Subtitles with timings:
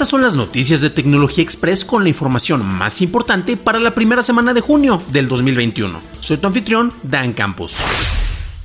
[0.00, 4.22] Estas son las noticias de Tecnología Express con la información más importante para la primera
[4.22, 6.00] semana de junio del 2021.
[6.20, 7.76] Soy tu anfitrión, Dan Campos.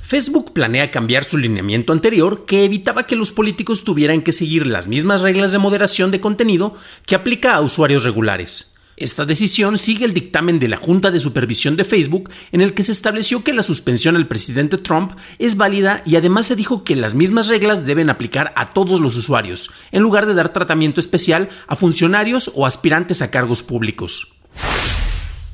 [0.00, 4.86] Facebook planea cambiar su lineamiento anterior que evitaba que los políticos tuvieran que seguir las
[4.86, 8.75] mismas reglas de moderación de contenido que aplica a usuarios regulares.
[8.96, 12.82] Esta decisión sigue el dictamen de la Junta de Supervisión de Facebook en el que
[12.82, 16.96] se estableció que la suspensión al presidente Trump es válida y además se dijo que
[16.96, 21.50] las mismas reglas deben aplicar a todos los usuarios, en lugar de dar tratamiento especial
[21.66, 24.35] a funcionarios o aspirantes a cargos públicos.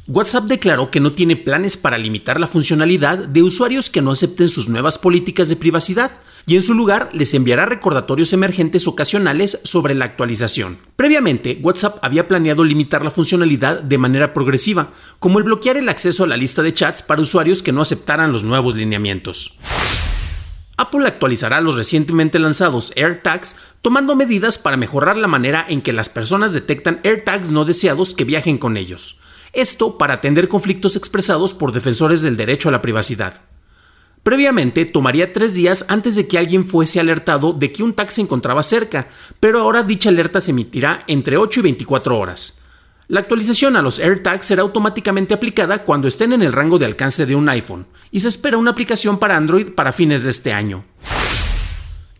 [0.08, 4.48] WhatsApp declaró que no tiene planes para limitar la funcionalidad de usuarios que no acepten
[4.48, 9.94] sus nuevas políticas de privacidad y en su lugar les enviará recordatorios emergentes ocasionales sobre
[9.94, 10.78] la actualización.
[10.96, 16.24] Previamente, WhatsApp había planeado limitar la funcionalidad de manera progresiva, como el bloquear el acceso
[16.24, 19.56] a la lista de chats para usuarios que no aceptaran los nuevos lineamientos.
[20.78, 26.08] Apple actualizará los recientemente lanzados AirTags tomando medidas para mejorar la manera en que las
[26.08, 29.20] personas detectan AirTags no deseados que viajen con ellos.
[29.52, 33.42] Esto para atender conflictos expresados por defensores del derecho a la privacidad.
[34.22, 38.22] Previamente tomaría tres días antes de que alguien fuese alertado de que un tag se
[38.22, 39.08] encontraba cerca,
[39.40, 42.64] pero ahora dicha alerta se emitirá entre 8 y 24 horas.
[43.08, 47.26] La actualización a los AirTags será automáticamente aplicada cuando estén en el rango de alcance
[47.26, 50.84] de un iPhone, y se espera una aplicación para Android para fines de este año.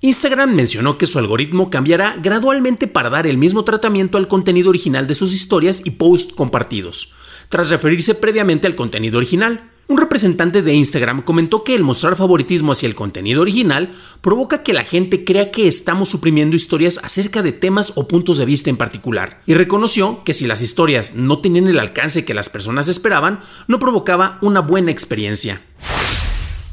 [0.04, 5.06] Instagram mencionó que su algoritmo cambiará gradualmente para dar el mismo tratamiento al contenido original
[5.06, 7.14] de sus historias y posts compartidos,
[7.52, 9.68] tras referirse previamente al contenido original.
[9.86, 13.92] Un representante de Instagram comentó que el mostrar favoritismo hacia el contenido original
[14.22, 18.46] provoca que la gente crea que estamos suprimiendo historias acerca de temas o puntos de
[18.46, 22.48] vista en particular, y reconoció que si las historias no tenían el alcance que las
[22.48, 25.60] personas esperaban, no provocaba una buena experiencia.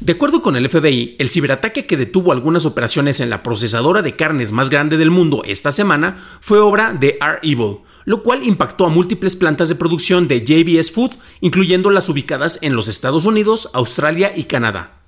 [0.00, 4.16] De acuerdo con el FBI, el ciberataque que detuvo algunas operaciones en la procesadora de
[4.16, 8.90] carnes más grande del mundo esta semana fue obra de R-Evil, lo cual impactó a
[8.90, 14.32] múltiples plantas de producción de JBS Food, incluyendo las ubicadas en los Estados Unidos, Australia
[14.34, 15.00] y Canadá.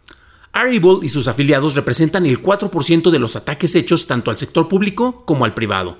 [0.54, 5.24] R-Evil y sus afiliados representan el 4% de los ataques hechos tanto al sector público
[5.24, 5.98] como al privado.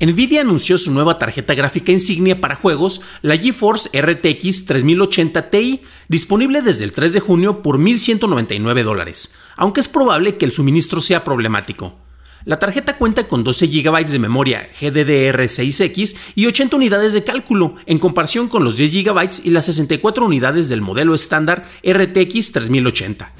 [0.00, 6.62] Nvidia anunció su nueva tarjeta gráfica insignia para juegos, la GeForce RTX 3080 Ti, disponible
[6.62, 11.22] desde el 3 de junio por 1.199 dólares, aunque es probable que el suministro sea
[11.22, 11.98] problemático.
[12.46, 17.98] La tarjeta cuenta con 12 GB de memoria GDDR6X y 80 unidades de cálculo, en
[17.98, 23.32] comparación con los 10 GB y las 64 unidades del modelo estándar RTX 3080.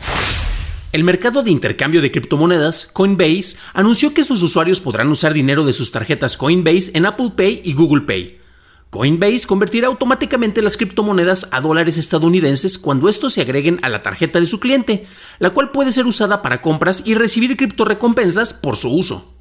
[0.93, 5.73] El mercado de intercambio de criptomonedas, Coinbase, anunció que sus usuarios podrán usar dinero de
[5.73, 8.40] sus tarjetas Coinbase en Apple Pay y Google Pay.
[8.91, 14.41] Coinbase convertirá automáticamente las criptomonedas a dólares estadounidenses cuando estos se agreguen a la tarjeta
[14.41, 15.07] de su cliente,
[15.39, 19.33] la cual puede ser usada para compras y recibir criptorecompensas por su uso.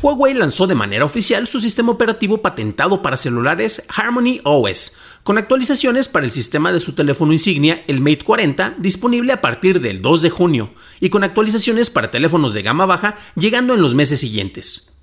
[0.00, 6.08] Huawei lanzó de manera oficial su sistema operativo patentado para celulares Harmony OS, con actualizaciones
[6.08, 10.22] para el sistema de su teléfono insignia, el Mate 40, disponible a partir del 2
[10.22, 14.95] de junio, y con actualizaciones para teléfonos de gama baja llegando en los meses siguientes.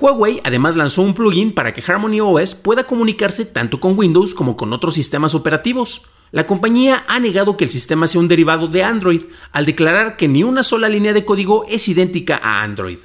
[0.00, 4.56] Huawei además lanzó un plugin para que Harmony OS pueda comunicarse tanto con Windows como
[4.56, 6.06] con otros sistemas operativos.
[6.30, 9.22] La compañía ha negado que el sistema sea un derivado de Android,
[9.52, 12.98] al declarar que ni una sola línea de código es idéntica a Android.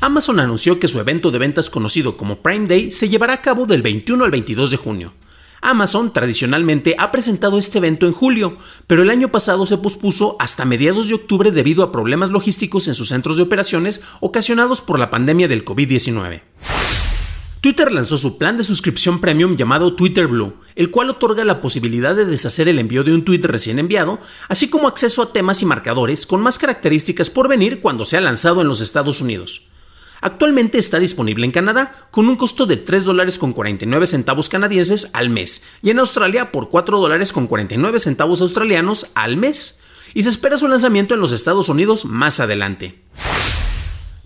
[0.00, 3.66] Amazon anunció que su evento de ventas conocido como Prime Day se llevará a cabo
[3.66, 5.12] del 21 al 22 de junio.
[5.60, 10.64] Amazon tradicionalmente ha presentado este evento en julio, pero el año pasado se pospuso hasta
[10.64, 15.10] mediados de octubre debido a problemas logísticos en sus centros de operaciones ocasionados por la
[15.10, 16.42] pandemia del COVID-19.
[17.60, 22.14] Twitter lanzó su plan de suscripción premium llamado Twitter Blue, el cual otorga la posibilidad
[22.14, 25.66] de deshacer el envío de un tweet recién enviado, así como acceso a temas y
[25.66, 29.70] marcadores con más características por venir cuando sea lanzado en los Estados Unidos.
[30.20, 35.10] Actualmente está disponible en Canadá con un costo de 3 dólares con 49 centavos canadienses
[35.12, 39.80] al mes y en Australia por 4 dólares con 49 centavos australianos al mes.
[40.14, 43.02] Y se espera su lanzamiento en los Estados Unidos más adelante.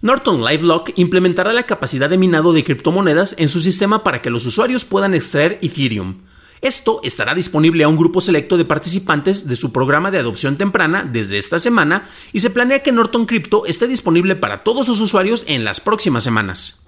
[0.01, 4.47] Norton LiveLock implementará la capacidad de minado de criptomonedas en su sistema para que los
[4.47, 6.23] usuarios puedan extraer Ethereum.
[6.63, 11.03] Esto estará disponible a un grupo selecto de participantes de su programa de adopción temprana
[11.03, 15.43] desde esta semana y se planea que Norton Crypto esté disponible para todos sus usuarios
[15.49, 16.87] en las próximas semanas.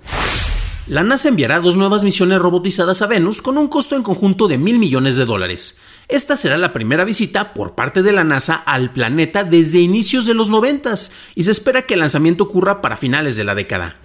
[0.87, 4.59] La NASA enviará dos nuevas misiones robotizadas a Venus con un costo en conjunto de
[4.59, 5.81] mil millones de dólares.
[6.07, 10.35] Esta será la primera visita por parte de la NASA al planeta desde inicios de
[10.35, 10.95] los 90
[11.35, 13.97] y se espera que el lanzamiento ocurra para finales de la década.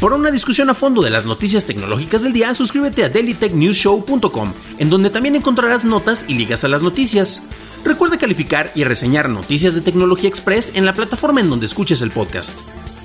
[0.00, 4.90] Para una discusión a fondo de las noticias tecnológicas del día, suscríbete a dailytechnewsshow.com, en
[4.90, 7.42] donde también encontrarás notas y ligas a las noticias.
[7.84, 12.10] Recuerda calificar y reseñar Noticias de Tecnología Express en la plataforma en donde escuches el
[12.10, 12.50] podcast.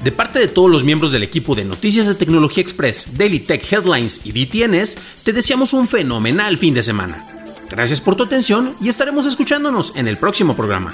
[0.03, 3.71] De parte de todos los miembros del equipo de Noticias de Tecnología Express, Daily Tech
[3.71, 7.25] Headlines y DTNS, te deseamos un fenomenal fin de semana.
[7.69, 10.94] Gracias por tu atención y estaremos escuchándonos en el próximo programa.